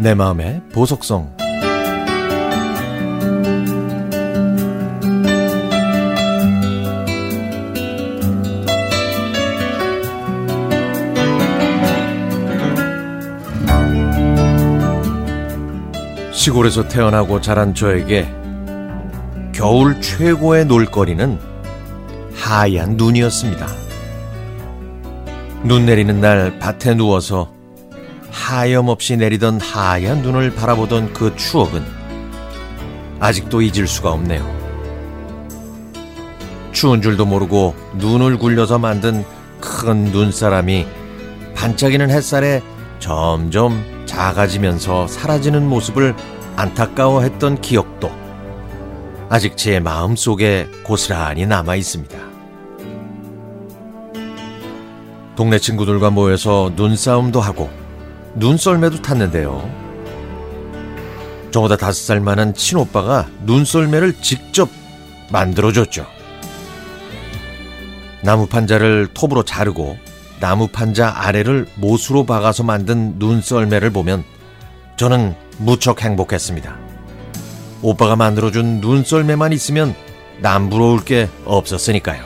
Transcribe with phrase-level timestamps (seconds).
[0.00, 1.36] 내 마음의 보석성
[16.32, 18.26] 시골에서 태어나고 자란 저에게
[19.52, 21.38] 겨울 최고의 놀거리는
[22.34, 23.66] 하얀 눈이었습니다.
[25.64, 27.59] 눈 내리는 날 밭에 누워서
[28.30, 31.84] 하염없이 내리던 하얀 눈을 바라보던 그 추억은
[33.20, 34.60] 아직도 잊을 수가 없네요.
[36.72, 39.24] 추운 줄도 모르고 눈을 굴려서 만든
[39.60, 40.86] 큰 눈사람이
[41.54, 42.62] 반짝이는 햇살에
[42.98, 46.14] 점점 작아지면서 사라지는 모습을
[46.56, 48.10] 안타까워했던 기억도
[49.28, 52.18] 아직 제 마음 속에 고스란히 남아 있습니다.
[55.36, 57.70] 동네 친구들과 모여서 눈싸움도 하고
[58.34, 59.68] 눈썰매도 탔는데요.
[61.50, 64.68] 저보다 다섯 살 많은 친오빠가 눈썰매를 직접
[65.30, 66.06] 만들어줬죠.
[68.22, 69.98] 나무 판자를 톱으로 자르고
[70.40, 74.24] 나무 판자 아래를 못으로 박아서 만든 눈썰매를 보면
[74.96, 76.78] 저는 무척 행복했습니다.
[77.82, 79.94] 오빠가 만들어준 눈썰매만 있으면
[80.40, 82.22] 남부러울 게 없었으니까요.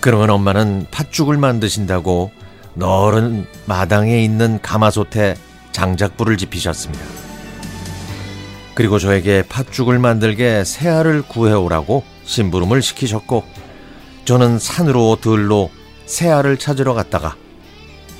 [0.00, 2.30] 그러면 엄마는 팥죽을 만드신다고
[2.78, 5.34] 너른 마당에 있는 가마솥에
[5.72, 7.04] 장작불을 지피셨습니다.
[8.74, 13.44] 그리고 저에게 팥죽을 만들게 새알을 구해오라고 심부름을 시키셨고
[14.24, 15.70] 저는 산으로 들로
[16.06, 17.34] 새알을 찾으러 갔다가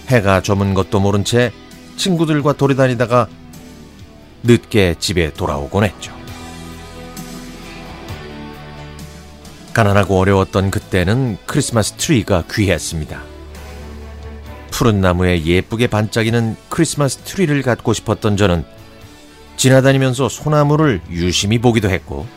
[0.08, 1.52] 해가 저문 것도 모른 채
[1.96, 3.28] 친구들과 돌아다니다가
[4.42, 6.12] 늦게 집에 돌아오곤 했죠.
[9.72, 13.37] 가난하고 어려웠던 그때는 크리스마스 트리가 귀했습니다.
[14.78, 18.64] 푸른 나무에 예쁘게 반짝이는 크리스마스 트리를 갖고 싶었던 저는
[19.56, 22.28] 지나다니면서 소나무를 유심히 보기도 했고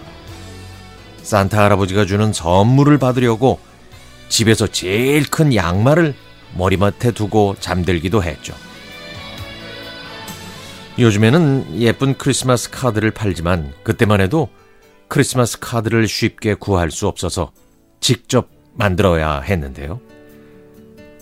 [1.22, 3.60] 산타 할아버지가 주는 선물을 받으려고
[4.28, 6.16] 집에서 제일 큰 양말을
[6.58, 8.56] 머리맡에 두고 잠들기도 했죠.
[10.98, 14.50] 요즘에는 예쁜 크리스마스 카드를 팔지만 그때만 해도
[15.10, 17.52] 크리스마스 카드를 쉽게 구할 수 없어서
[18.00, 20.11] 직접 만들어야 했는데요.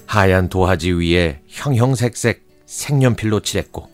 [0.10, 3.88] 하얀 도화지 위에 형형색색 색연필로 칠했고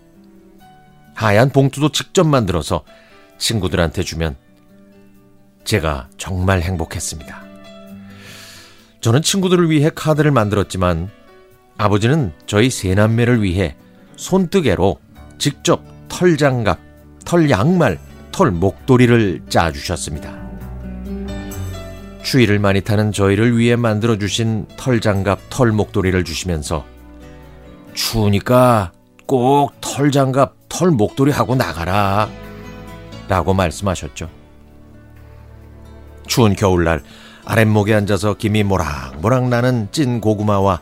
[1.13, 2.85] 하얀 봉투도 직접 만들어서
[3.37, 4.37] 친구들한테 주면
[5.65, 7.43] 제가 정말 행복했습니다.
[9.01, 11.09] 저는 친구들을 위해 카드를 만들었지만
[11.77, 13.75] 아버지는 저희 세 남매를 위해
[14.15, 14.97] 손뜨개로
[15.37, 16.79] 직접 털장갑,
[17.25, 17.99] 털 양말,
[18.31, 20.33] 털 목도리를 짜주셨습니다.
[22.23, 26.83] 추위를 많이 타는 저희를 위해 만들어주신 털장갑, 털 목도리를 주시면서
[27.93, 28.91] 추우니까
[29.25, 32.27] 꼭 털장갑, 털 목도리 하고 나가라.
[33.29, 34.29] 라고 말씀하셨죠.
[36.27, 37.03] 추운 겨울날
[37.45, 40.81] 아랫목에 앉아서 김이 모락모락 나는 찐 고구마와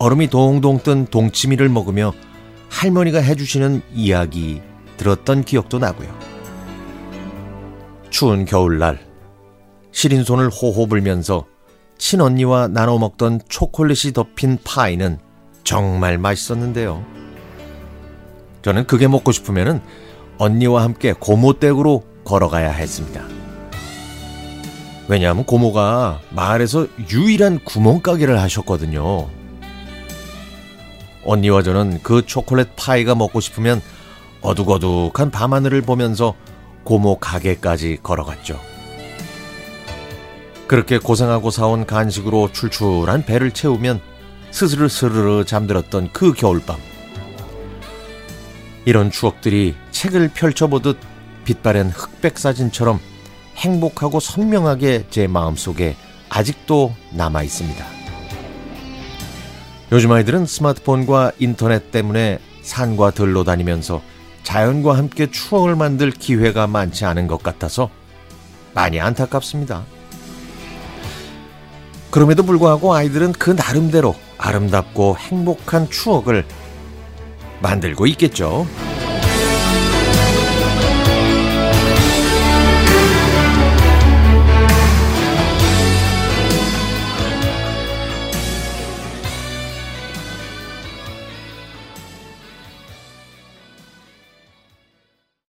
[0.00, 2.12] 얼음이 동동 뜬 동치미를 먹으며
[2.68, 4.60] 할머니가 해주시는 이야기
[4.96, 6.12] 들었던 기억도 나고요.
[8.10, 8.98] 추운 겨울날
[9.92, 11.46] 시린 손을 호호 불면서
[12.00, 15.18] 친언니와 나눠 먹던 초콜릿이 덮인 파이는
[15.62, 17.04] 정말 맛있었는데요.
[18.62, 19.82] 저는 그게 먹고 싶으면
[20.38, 23.22] 언니와 함께 고모댁으로 걸어가야 했습니다.
[25.08, 29.28] 왜냐하면 고모가 마을에서 유일한 구멍가게를 하셨거든요.
[31.24, 33.82] 언니와 저는 그 초콜릿 파이가 먹고 싶으면
[34.40, 36.34] 어둑어둑한 밤하늘을 보면서
[36.84, 38.69] 고모 가게까지 걸어갔죠.
[40.70, 44.00] 그렇게 고생하고 사온 간식으로 출출한 배를 채우면
[44.52, 46.78] 스스로 스르르 잠들었던 그 겨울밤.
[48.84, 50.96] 이런 추억들이 책을 펼쳐보듯
[51.44, 53.00] 빛바랜 흑백 사진처럼
[53.56, 55.96] 행복하고 선명하게 제 마음속에
[56.28, 57.84] 아직도 남아 있습니다.
[59.90, 64.02] 요즘 아이들은 스마트폰과 인터넷 때문에 산과 들로 다니면서
[64.44, 67.90] 자연과 함께 추억을 만들 기회가 많지 않은 것 같아서
[68.72, 69.84] 많이 안타깝습니다.
[72.10, 76.44] 그럼에도 불구하고 아이들은 그 나름대로 아름답고 행복한 추억을
[77.62, 78.66] 만들고 있겠죠.